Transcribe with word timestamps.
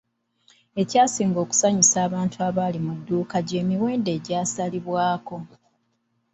Ekyasinga 0.81 1.37
okusanyusa 1.45 1.97
abantu 2.07 2.37
abaali 2.47 2.79
mu 2.85 2.93
dduuka 2.97 3.37
gy’emiwendo 3.47 4.09
egyasalirwako. 4.17 5.37